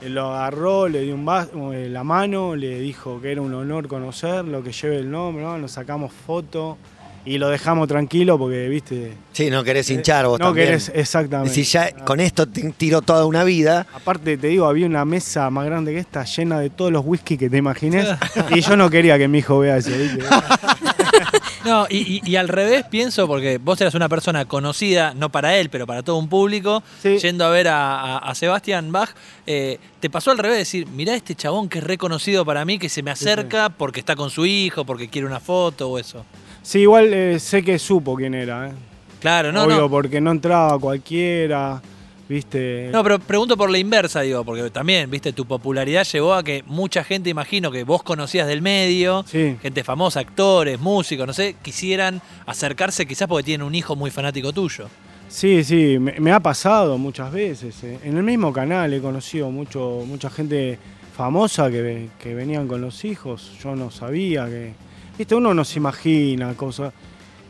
[0.00, 3.52] Él lo agarró, le dio un vaso, eh, la mano, le dijo que era un
[3.52, 5.58] honor conocerlo, que lleve el nombre, ¿no?
[5.58, 6.78] nos sacamos foto
[7.24, 9.14] y lo dejamos tranquilo porque, ¿viste?
[9.32, 10.68] Sí, no querés hinchar vos no también.
[10.68, 11.50] querés, exactamente.
[11.50, 13.88] Decís, ya con esto te tiro toda una vida.
[13.92, 17.36] Aparte, te digo, había una mesa más grande que esta, llena de todos los whisky
[17.36, 18.06] que te imagines.
[18.54, 20.20] y yo no quería que mi hijo vea eso, ¿viste?
[21.68, 25.56] No, y, y- y al revés pienso, porque vos eras una persona conocida, no para
[25.58, 27.18] él, pero para todo un público, Sí.
[27.18, 29.10] yendo a ver a, a- a Sebastián Bach,
[29.46, 32.88] eh, te pasó al revés, decir, mirá este chabón que es reconocido para mí, que
[32.88, 36.24] se me acerca porque está con su hijo, porque quiere una foto o eso.
[36.62, 38.72] Sí, igual eh, sé que supo quién era, ¿eh?
[39.20, 39.90] Claro, no, Obvio, no.
[39.90, 41.82] porque no entraba cualquiera,
[42.28, 42.90] ¿viste?
[42.92, 46.62] No, pero pregunto por la inversa, digo, porque también, viste, tu popularidad llevó a que
[46.66, 49.56] mucha gente, imagino, que vos conocías del medio, Sí.
[49.62, 54.52] gente famosa, actores, músicos, no sé, quisieran acercarse quizás porque tienen un hijo muy fanático
[54.52, 54.88] tuyo.
[55.28, 57.82] Sí, sí, me, me ha pasado muchas veces.
[57.84, 57.98] eh.
[58.02, 60.78] En el mismo canal he conocido mucho, mucha gente
[61.14, 63.52] famosa que, que venían con los hijos.
[63.62, 64.72] Yo no sabía que.
[65.18, 66.94] Viste, uno no se imagina cosas.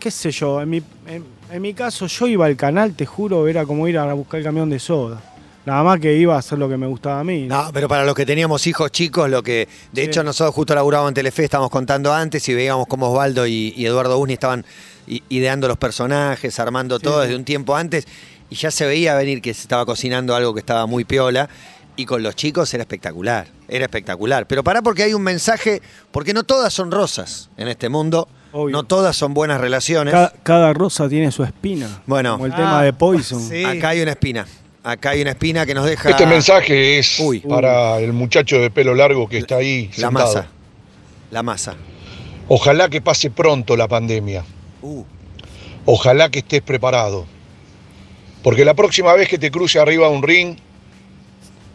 [0.01, 0.61] ¿Qué sé yo?
[0.61, 3.99] En mi, en, en mi caso, yo iba al canal, te juro, era como ir
[3.99, 5.21] a buscar el camión de soda.
[5.67, 7.47] Nada más que iba a hacer lo que me gustaba a mí.
[7.47, 7.65] ¿no?
[7.65, 9.69] No, pero para los que teníamos hijos chicos, lo que.
[9.93, 10.09] De Sí.
[10.09, 13.85] hecho, nosotros justo laburábamos en Telefe, estábamos contando antes y veíamos cómo Osvaldo y, y
[13.85, 14.65] Eduardo Busni estaban
[15.29, 17.03] ideando los personajes, armando Sí.
[17.05, 18.07] todo desde un tiempo antes.
[18.51, 21.51] Y ya se veía venir que se estaba cocinando algo que estaba muy piola.
[21.97, 23.49] Y con los chicos era espectacular.
[23.69, 24.47] Era espectacular.
[24.47, 25.83] Pero pará porque hay un mensaje.
[26.13, 28.27] Porque no todas son rosas en este mundo.
[28.53, 28.73] Obvio.
[28.73, 30.13] No todas son buenas relaciones.
[30.13, 32.03] Cada, cada rosa tiene su espina.
[32.07, 32.33] Bueno.
[32.33, 33.41] Como el Ah, tema de Poison.
[33.41, 33.65] sí.
[33.65, 34.47] Acá hay una espina.
[34.83, 36.09] Acá hay una espina que nos deja.
[36.11, 37.41] Este mensaje es Uy.
[37.41, 40.13] para el muchacho de pelo largo que está ahí La sentado.
[40.35, 40.47] masa.
[41.31, 41.75] La masa.
[42.49, 44.45] Ojalá que pase pronto la pandemia.
[44.81, 45.05] Uh.
[45.85, 47.27] Ojalá que estés preparado.
[48.43, 50.57] Porque la próxima vez que te cruce arriba de un ring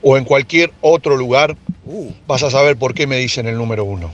[0.01, 1.55] o en cualquier otro lugar,
[1.85, 2.09] Uh.
[2.25, 4.09] vas a saber por qué me dicen el número uno.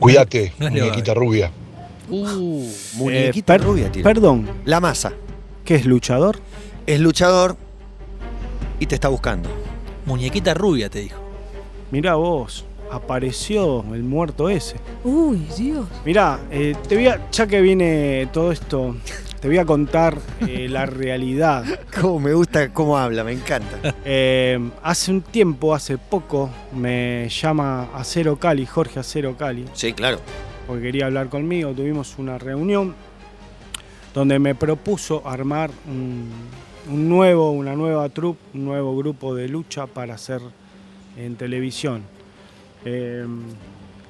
[0.00, 1.50] Cuídate, No es muñequita rubia.
[2.08, 4.02] Uh, Muñequita Eh, per- rubia, tío.
[4.02, 5.12] Perdón, La masa.
[5.64, 6.38] ¿qué es luchador?
[6.86, 7.56] Es luchador
[8.80, 9.48] y te está buscando.
[10.06, 11.20] muñequita rubia, te dijo.
[11.92, 14.76] Mirá vos, apareció el muerto ese.
[15.04, 15.86] Uy, Dios.
[16.04, 18.96] Mirá, eh, te voy a, ya que viene todo esto,
[19.40, 21.64] te voy a contar eh, la realidad.
[22.00, 23.94] Cómo me gusta cómo habla, me encanta.
[24.04, 30.18] Eh, hace un tiempo, hace poco, me llama Acero Cali, Jorge Acero Cali, Sí, claro.
[30.66, 31.72] porque quería hablar conmigo.
[31.72, 32.94] Tuvimos una reunión
[34.12, 36.28] donde me propuso armar un,
[36.90, 40.40] un nuevo, una nueva troupe, un nuevo grupo de lucha para hacer
[41.16, 42.02] en televisión.
[42.84, 43.24] Eh,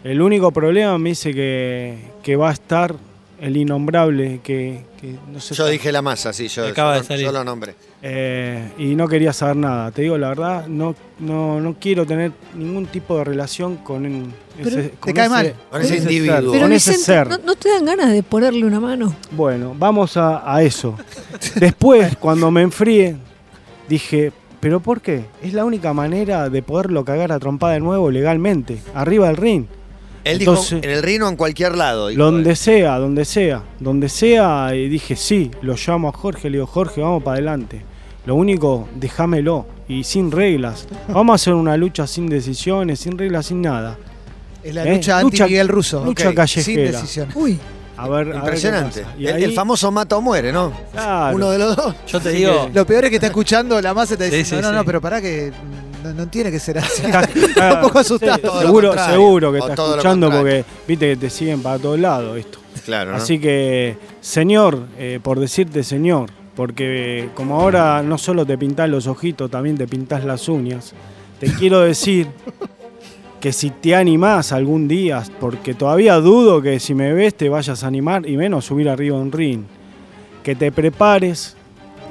[0.03, 2.95] el único problema me dice que, que va a estar
[3.41, 7.01] el innombrable, que, que no sé Yo si- dije la masa, sí, yo, Acaba yo
[7.03, 7.25] de salir.
[7.27, 7.75] yo lo nombré.
[8.03, 9.91] eh, y no quería saber nada.
[9.93, 14.33] Te digo la verdad, no, no, no quiero tener ningún tipo de relación con en-
[14.57, 15.55] Pero ese, te cae ese- mal.
[15.71, 16.37] Con ese ese individuo.
[16.37, 17.29] ser, Pero con ese ser.
[17.29, 19.15] ¿no, no te dan ganas de ponerle una mano?
[19.33, 20.97] Bueno, vamos a, a eso.
[21.57, 23.17] Después, cuando me enfríe,
[23.89, 25.25] dije, ¿pero por qué?
[25.43, 29.65] Es la única manera de poderlo cagar a trompada de nuevo legalmente, arriba del ring.
[30.25, 32.09] Él Entonces- dijo en el reino o en cualquier lado.
[32.09, 32.57] dijo Donde él.
[32.57, 37.01] sea, donde sea, donde sea, y dije, sí, lo llamo a Jorge, le digo, Jorge,
[37.01, 37.83] vamos para adelante.
[38.27, 40.87] Lo único, déjamelo, y sin reglas.
[41.09, 43.97] Vamos a hacer una lucha sin decisiones, sin reglas, sin nada.
[44.63, 46.05] Es la Eh, lucha lucha- anti-Miguel Russo.
[46.05, 46.65] lucha callejera.
[46.65, 47.29] Sin decisión.
[47.35, 47.59] Uy,
[47.97, 49.05] A ver, a ver qué Impresionante.
[49.19, 50.73] Y El, ahí- el famoso mata o muere, ¿no?
[50.93, 51.35] claro.
[51.37, 51.95] Uno de los dos.
[52.07, 54.51] Yo te digo, Lo peor es que está escuchando la masa y te Sí, dice,
[54.51, 54.75] sí, no, no, sí.
[54.77, 55.51] no, pero pará que
[56.03, 57.03] no, no tiene que ser así.
[57.05, 58.53] Está- Está un poco asustado.
[58.61, 62.59] Sí, seguro, seguro que está escuchando porque viste que te siguen para todos lados esto.
[62.85, 63.17] Claro, ¿no?
[63.17, 68.89] Así que, señor, eh, por decirte señor, porque eh, como ahora no solo te pintás
[68.89, 70.93] los ojitos, también te pintás las uñas,
[71.39, 72.29] te quiero decir
[73.41, 77.83] que si te animás algún día, porque todavía dudo que si me ves te vayas
[77.85, 79.63] a animar y menos subir arriba de un ring,
[80.43, 81.57] que te prepares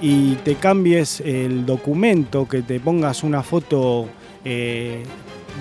[0.01, 4.07] y te cambies el documento, que te pongas una foto,
[4.45, 5.03] eh,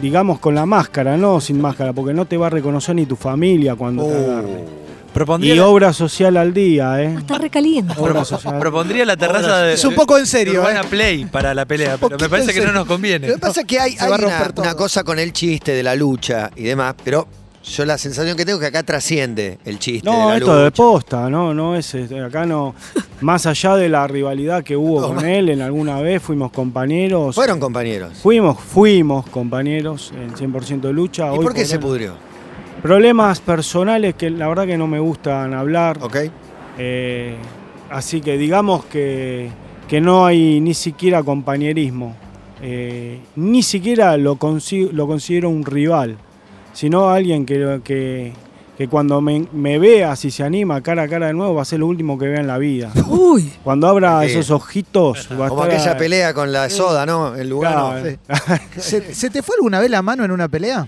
[0.00, 3.16] digamos, con la máscara, no sin máscara, porque no te va a reconocer ni tu
[3.16, 4.64] familia cuando te Uh, agarre.
[5.12, 7.14] propondría, Y la, obra social al día, ¿eh?
[7.18, 7.94] está recaliente.
[8.60, 10.86] Propondría la terraza de, Es un poco en serio, Urbana ¿eh?
[10.88, 13.26] Play para la pelea, pero me parece que no nos conviene.
[13.28, 14.12] Lo que pasa es que hay, hay
[14.56, 17.26] una cosa con el chiste de la lucha y demás, pero
[17.68, 20.08] Yo la sensación que tengo es que acá trasciende el chiste.
[20.08, 20.76] de No, la esto de lucha.
[20.76, 22.74] posta, no, no es acá no.
[23.20, 27.34] Más allá de la rivalidad que hubo No, con él en alguna vez, fuimos compañeros.
[27.34, 28.18] Fueron compañeros.
[28.22, 31.26] Fuimos, fuimos compañeros en 100% de lucha.
[31.34, 32.14] ¿Y Hoy por qué se él- pudrió?
[32.82, 35.98] Problemas personales que la verdad que no me gustan hablar.
[36.00, 36.16] ¿Ok?
[36.78, 37.34] Eh,
[37.90, 39.50] así que digamos que,
[39.88, 42.14] que no hay ni siquiera compañerismo.
[42.62, 46.16] Eh, ni siquiera lo, consi- lo considero un rival,
[46.72, 48.32] sino alguien que, que,
[48.76, 51.64] que cuando me, me vea, si se anima cara a cara de nuevo, va a
[51.64, 52.90] ser lo último que vea en la vida.
[53.08, 54.30] Uy, Cuando abra Sí.
[54.32, 57.34] esos ojitos, va a Como estar- aquella pelea con la soda, ¿no?
[57.34, 57.52] El.
[57.58, 57.94] Claro,
[58.76, 60.86] ¿Se, se te fue alguna vez la mano en una pelea?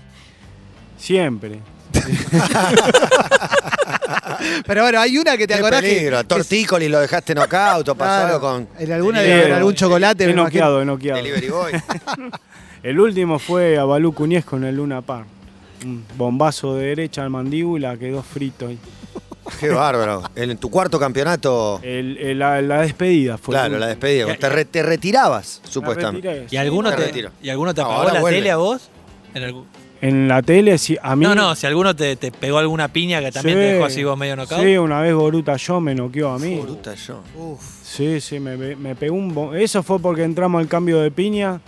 [0.96, 1.58] Siempre.
[4.66, 6.18] Pero bueno, hay una que te acordás que- peligro.
[6.18, 9.74] Que- Tortícoli lo dejaste knockout o pasó Claro, algo con En alguna de en algún
[9.74, 10.24] chocolate.
[10.30, 11.18] He noqueado, he noqueado.
[11.22, 11.72] Delivery Boy.
[12.82, 15.26] El último fue a Balú Cuñez con el Luna Park.
[15.84, 18.78] Un bombazo de derecha al mandíbula, quedó frito ahí.
[19.60, 20.22] Qué bárbaro.
[20.36, 21.80] En tu cuarto campeonato.
[21.82, 23.54] El- el- la, la despedida fue.
[23.54, 24.34] Claro, la despedida.
[24.36, 26.28] Te, re- te retirabas, Me supuestamente.
[26.28, 26.46] retiré.
[26.50, 27.30] ¿Y alguno te, retiro.
[27.42, 28.38] ¿y alguno te apagó ahora la vuelve.
[28.38, 28.90] tele a vos?
[29.34, 29.66] En algún-
[30.02, 31.24] En la tele, sí, a mí.
[31.24, 33.62] No, no, si alguno te, te pegó alguna piña que también Sí.
[33.64, 34.62] te dejó así vos medio knockout.
[34.62, 36.58] Sí, una vez Boruta yo me noqueó a mí.
[36.60, 37.22] Bruta yo.
[37.82, 39.34] Sí, sí, me, me- me pegó un.
[39.34, 41.60] bo- Eso fue porque entramos al cambio de piña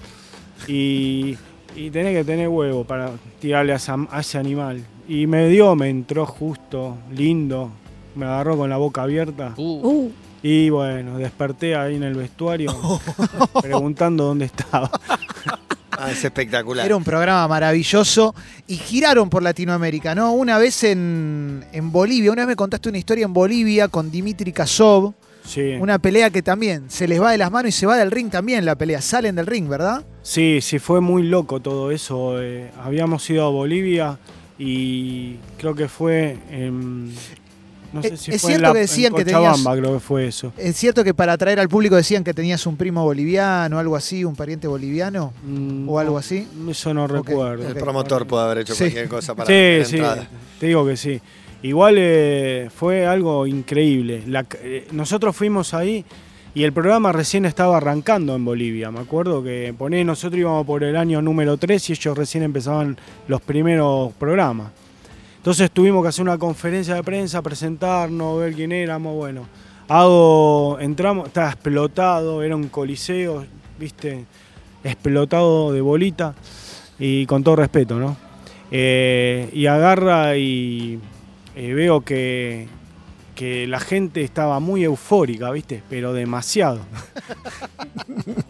[0.69, 1.37] y,
[1.77, 4.85] y tenés que tener huevo para tirarle a, esa- a ese animal.
[5.09, 7.71] Y me dio, me entró justo, lindo.
[8.15, 9.55] Me agarró con la boca abierta.
[9.57, 12.75] Uh, uh, Y bueno, desperté ahí en el vestuario
[13.63, 14.91] preguntando dónde estaba.
[15.99, 16.85] Ah, es espectacular.
[16.87, 18.35] Era un programa maravilloso
[18.67, 20.33] y giraron por Latinoamérica, ¿no?
[20.33, 24.53] Una vez en, en Bolivia, una vez me contaste una historia en Bolivia con Dimitri
[24.53, 25.75] Kasov, Sí.
[25.81, 28.31] una pelea que también se les va de las manos y se va del ring
[28.31, 30.05] también la pelea, salen del ring, ¿verdad?
[30.23, 32.41] Sí, sí, fue muy loco todo eso.
[32.41, 34.19] eh, habíamos ido a Bolivia
[34.59, 37.13] y creo que fue en.
[37.93, 39.77] No sé Es- si es fue en, cierto la, que decían en que tenías- Cochabamba,
[39.77, 40.53] creo que fue eso.
[40.57, 44.25] Es cierto que para atraer al público decían que tenías un primo boliviano, algo así,
[44.25, 46.47] un pariente boliviano Mm, o algo así.
[46.71, 47.69] Eso no recuerdo.
[47.69, 48.85] el promotor puede haber hecho Sí.
[48.85, 50.29] cualquier cosa para Sí, la sí, entrada.
[50.59, 51.21] te digo que sí.
[51.65, 54.23] Igual eh, fue algo increíble.
[54.27, 56.03] La- eh, nosotros fuimos ahí
[56.55, 58.91] y el programa recién estaba arrancando en Bolivia.
[58.91, 62.99] Me acuerdo que poné, nosotros íbamos por el año número 3 y ellos recién empezaban
[63.27, 64.73] los primeros programas.
[65.39, 69.17] Entonces tuvimos que hacer una conferencia de prensa, presentarnos, ver quién éramos.
[69.17, 69.47] Bueno,
[69.89, 73.47] hago, entramos, estaba explotado, era un coliseo,
[73.79, 74.27] viste,
[74.85, 76.35] explotado de bolita
[76.99, 78.17] y con todo respeto, ¿no?
[78.71, 81.01] Eh, y agarra y
[81.57, 82.69] eh, veo que,
[83.35, 85.83] que la gente estaba muy eufórica, ¿viste?
[85.89, 86.81] Pero demasiado.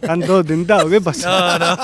[0.00, 1.58] Están todos tentados, ¿qué pasa?
[1.58, 1.82] no, no.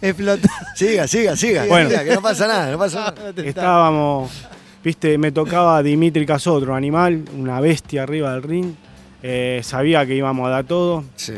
[0.00, 0.48] Explotó.
[0.74, 1.66] Siga, siga, siga.
[1.66, 1.90] Bueno.
[1.90, 3.32] siga, que no pasa nada, no pasa nada.
[3.44, 4.30] Estábamos,
[4.84, 5.18] ¿viste?
[5.18, 8.74] Me tocaba Dimitri Casó, otro animal, una bestia arriba del ring.
[9.22, 11.04] Eh, sabía que íbamos a dar todo.
[11.16, 11.34] Sí.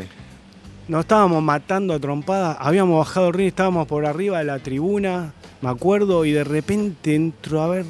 [0.89, 2.57] Nos estábamos matando a trompadas.
[2.61, 7.15] Habíamos bajado el ring, estábamos por arriba de la tribuna, me acuerdo, y de repente
[7.15, 7.85] entró a ver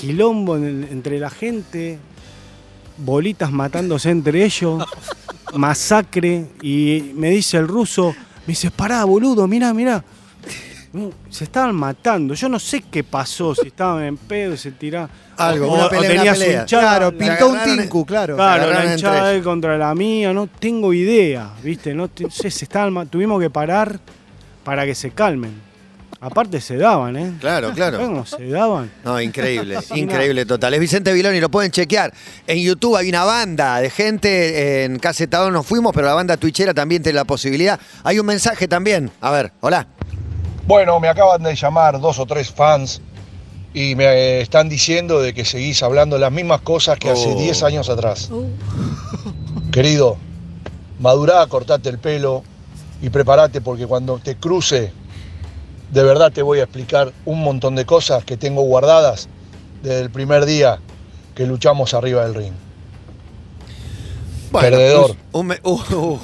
[0.00, 1.98] quilombo en el- entre la gente,
[2.96, 4.84] bolitas matándose entre ellos,
[5.54, 6.46] masacre.
[6.62, 8.14] Y me dice el ruso,
[8.46, 10.02] me dice, pará, boludo, mirá, mirá.
[11.28, 12.34] Se estaban matando.
[12.34, 15.08] Yo no sé qué pasó, si estaban en pedo, se tiraban.
[15.36, 16.60] Algo, o, una o pelea, tenía una su pelea.
[16.62, 18.36] hinchada, Claro, la- pintó un agarraron- tinku, claro.
[18.36, 19.38] Claro, agarraron la entre hinchada de ellos.
[19.38, 21.94] él contra la mía, no tengo idea, ¿viste?
[21.94, 24.00] No te- sé, se estaban ma- tuvimos que parar
[24.64, 25.52] para que se calmen.
[26.22, 27.32] Aparte se daban, ¿eh?
[27.40, 27.98] Claro, claro.
[27.98, 28.90] ¿Cómo se daban?
[29.04, 30.74] No, increíble, increíble total.
[30.74, 32.12] Es Vicente Viloni, lo pueden chequear.
[32.46, 36.74] En YouTube hay una banda de gente, en Casetador nos fuimos, pero la banda twitchera
[36.74, 37.80] también tiene la posibilidad.
[38.04, 39.10] Hay un mensaje también.
[39.22, 39.86] A ver, hola.
[40.66, 43.00] Bueno, me acaban de llamar dos o tres fans
[43.72, 47.38] y me eh, están diciendo de que seguís hablando las mismas cosas que hace Oh.
[47.40, 48.30] 10 años atrás.
[48.30, 48.44] uh.
[49.72, 50.18] Querido,
[50.98, 52.42] madurá, cortate el pelo
[53.00, 54.92] y prepárate porque cuando te cruce,
[55.90, 59.28] de verdad te voy a explicar un montón de cosas que tengo guardadas
[59.82, 60.78] desde el primer día
[61.34, 62.52] que luchamos arriba del ring.
[64.52, 65.14] Perdedor.
[65.32, 66.18] Un me- uh, uh,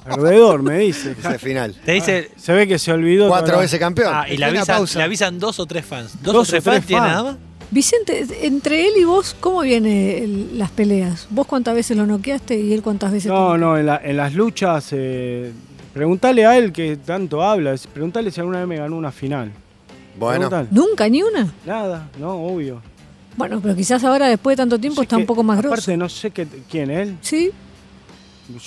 [0.04, 1.14] Perdedor, me dice.
[1.18, 1.74] ese final.
[1.84, 2.30] Te dice.
[2.36, 3.28] Se ve que se olvidó.
[3.28, 4.12] Cuatro veces campeón.
[4.14, 4.98] Ah, y le avisan, pausa.
[4.98, 6.12] le avisan dos o tres fans.
[6.22, 7.12] ¿Dos, Dos o tres o tres fans tiene fans.
[7.12, 7.36] nada más?
[7.72, 11.28] Vicente, entre él y vos, ¿cómo vienen las peleas?
[11.30, 13.30] ¿Vos cuántas veces lo noqueaste y él cuántas veces?
[13.30, 15.52] No, te- no, en, la- en las luchas, eh,
[15.92, 19.50] preguntale a él que tanto habla, preguntale si alguna vez me ganó una final.
[20.18, 20.68] Bueno, Preguntale.
[20.70, 21.52] ¿Nunca, ni una?
[21.64, 22.82] Nada, no, obvio.
[23.36, 25.74] Bueno, pero quizás ahora, después de tanto tiempo, Sí está un poco más grosso.
[25.74, 27.16] Aparte, no sé qué, quién, él.
[27.20, 27.50] ¿Sí?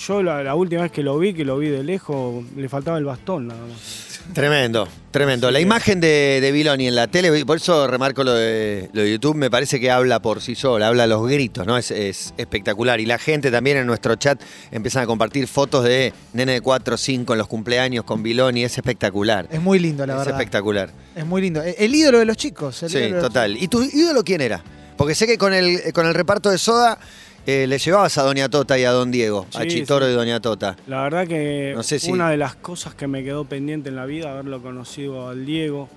[0.06, 2.96] Yo la, la última vez que lo vi, que lo vi de lejos, le faltaba
[2.98, 4.13] el bastón nada más.
[4.32, 5.50] Tremendo, tremendo.
[5.50, 9.36] La imagen de, de en la tele, por eso remarco lo de, lo de YouTube,
[9.36, 11.76] me parece que habla por sí sola, habla a los gritos, ¿no?
[11.76, 13.00] Es, es espectacular.
[13.00, 16.94] Y la gente también en nuestro chat empiezan a compartir fotos de nene de 4
[16.94, 19.46] o 5 en los cumpleaños con Viloni, es espectacular.
[19.50, 20.34] Es muy lindo, la es verdad.
[20.34, 20.90] espectacular.
[21.14, 21.62] Es muy lindo.
[21.62, 22.82] El, ídolo de los chicos.
[22.82, 23.56] el Sí, ídolo de los total.
[23.62, 24.64] ¿Y tu ídolo quién era?
[24.96, 26.98] Porque sé que con el, con el reparto de Soda
[27.46, 30.12] eh, le llevabas a Doña Tota y a Don Diego, a Sí, Chitoro sí.
[30.12, 30.76] y Doña Tota.
[30.86, 33.96] La verdad que No sé si- una de las cosas que me quedó pendiente en
[33.96, 35.88] la vida, haberlo conocido al Diego.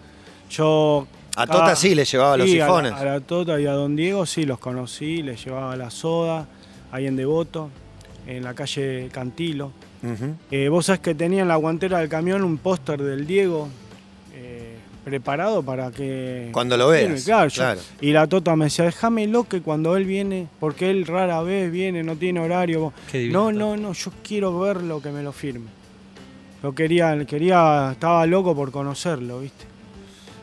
[0.49, 1.07] Yo.
[1.35, 2.91] A Tota sí le llevaba los a la- sifones.
[2.93, 6.47] A la, Tota y a Don Diego sí los conocí, les llevaba la soda,
[6.91, 7.69] ahí en Devoto,
[8.25, 9.71] en la calle Cantilo.
[10.51, 13.67] Eh, vos sabés que tenía en la guantera del camión un póster del Diego
[14.33, 14.66] eh,
[15.07, 16.49] preparado para que.
[16.51, 17.79] Cuando lo veas, Claro, yo- claro.
[18.01, 22.03] Y la Tota me decía, déjamelo que cuando él viene, porque él rara vez viene,
[22.03, 22.91] no tiene horario.
[23.31, 25.67] No, no, no, yo quiero verlo que me lo firme.
[26.61, 29.63] Yo quería, quería, estaba loco por conocerlo, ¿viste?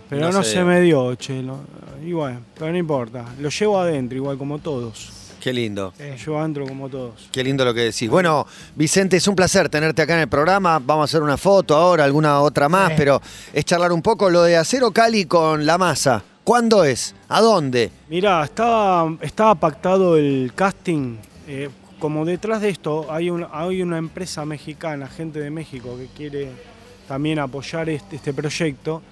[0.09, 1.43] Pero No no, se me dio, che.
[1.43, 1.61] no-
[2.05, 3.25] y bueno, pero no importa.
[3.41, 5.11] Lo llevo adentro, igual como todos.
[5.45, 5.93] Qué lindo.
[5.99, 7.29] Llevo adentro como todos.
[7.31, 8.09] Qué lindo lo que decís.
[8.09, 10.79] Bueno, Vicente, es un placer tenerte acá en el programa.
[10.79, 12.95] Vamos a hacer una foto ahora, alguna otra más, Sí.
[12.97, 13.21] pero
[13.53, 16.23] es charlar un poco lo de Acero Cali con la masa.
[16.45, 17.15] ¿Cuándo es?
[17.29, 17.91] ¿A dónde?
[18.09, 21.17] Mirá, estaba, estaba pactado el casting.
[21.47, 26.07] eh, como detrás de esto hay, un- hay una empresa mexicana, gente de México, que
[26.17, 26.49] quiere
[27.07, 29.03] también apoyar este, este proyecto.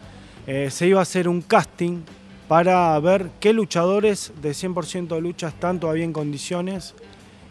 [0.46, 2.00] eh, se iba a hacer un casting
[2.52, 6.94] para ver qué luchadores de 100% de lucha están todavía en condiciones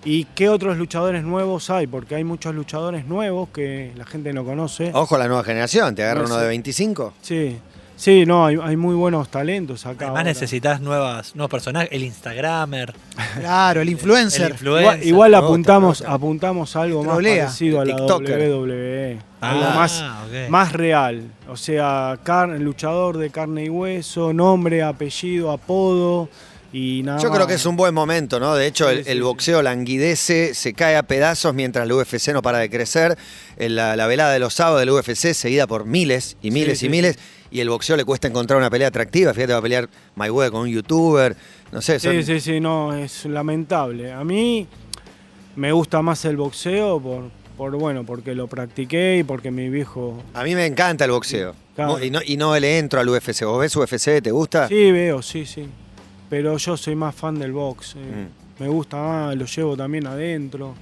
[0.05, 4.45] y qué otros luchadores nuevos hay, porque hay muchos luchadores nuevos que la gente no
[4.45, 4.91] conoce.
[4.93, 7.13] Ojo a la nueva generación, te agarra No uno de 25.
[7.19, 7.57] Sí,
[7.95, 10.05] sí, no, hay, hay muy buenos talentos acá.
[10.05, 10.23] Además ahora.
[10.23, 12.93] necesitas nuevas, nuevos personajes, el Instagramer,
[13.39, 14.43] Claro, el influencer.
[14.47, 15.07] el influencer.
[15.07, 18.49] Igual, apuntamos, apuntamos a algo más parecido a la TikToker.
[18.51, 19.19] WWE.
[19.41, 20.03] Ah, algo más,
[20.49, 21.23] más real.
[21.49, 26.29] O sea, car- luchador de carne y hueso, nombre, apellido, apodo
[26.73, 27.35] y nada Yo más.
[27.37, 28.55] creo que es un buen momento, ¿no?
[28.55, 29.21] De hecho, Sí, el, sí, el sí.
[29.23, 33.17] boxeo languidece, se cae a pedazos mientras el UFC no para de crecer.
[33.57, 36.85] En la, la velada de los sábados del UFC, seguida por miles y miles sí,
[36.85, 36.91] y sí.
[36.91, 37.19] miles,
[37.51, 39.33] y el boxeo le cuesta encontrar una pelea atractiva.
[39.33, 41.35] Fíjate, va a pelear Mayweather con un youtuber.
[41.71, 44.11] No sé, son- Sí, sí, sí, no, es lamentable.
[44.11, 44.67] A mí
[45.55, 50.23] me gusta más el boxeo por, por bueno, porque lo practiqué y porque mi viejo
[50.33, 51.53] a mí me encanta el boxeo.
[51.75, 52.03] Claro.
[52.03, 53.43] Y, no, y no le entro al UFC.
[53.45, 54.21] ¿Vos ves UFC?
[54.21, 54.67] ¿Te gusta?
[54.67, 55.67] Sí, veo, sí, sí.
[56.29, 57.95] Pero yo soy más fan del box.
[57.97, 58.27] eh.
[58.59, 58.63] Mm.
[58.63, 60.75] Me gusta más, lo llevo también adentro.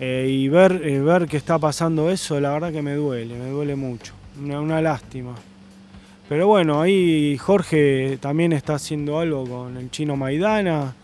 [0.00, 3.48] Eh, y ver, eh, ver que está pasando eso, la verdad que me duele, me
[3.50, 4.12] duele mucho.
[4.40, 5.34] Una, una lástima.
[6.28, 10.94] Pero bueno, ahí Jorge también está haciendo algo con el chino Maidana,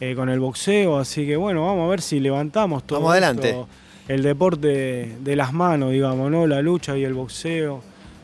[0.00, 2.98] eh, con el boxeo, así que bueno, vamos a ver si levantamos todo.
[2.98, 3.50] Vamos adelante.
[3.50, 3.68] esto,
[4.08, 6.46] el deporte de las manos, digamos, ¿no?
[6.46, 7.82] La lucha y el boxeo.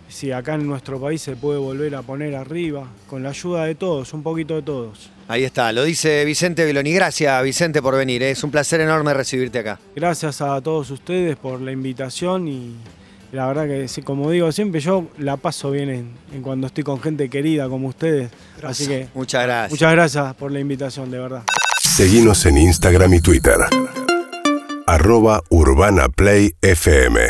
[0.09, 3.75] Si acá en nuestro país se puede volver a poner arriba, con la ayuda de
[3.75, 5.09] todos, un poquito de todos.
[5.29, 6.93] Ahí está, lo dice Vicente Viloni.
[6.93, 8.23] Gracias, Vicente, por venir.
[8.23, 8.33] ¿eh?
[8.33, 9.79] Es un placer enorme recibirte acá.
[9.97, 12.75] Gracias a todos ustedes por la invitación y
[13.33, 16.85] la verdad que, sí, como digo siempre, yo la paso bien en, en cuando estoy
[16.85, 18.31] con gente querida como ustedes.
[18.63, 19.71] Así que Muchas gracias.
[19.71, 21.43] muchas gracias por la invitación, de verdad.
[21.81, 23.57] Seguinos en Instagram y Twitter.
[24.87, 27.29] Arroba Urbana Play FM.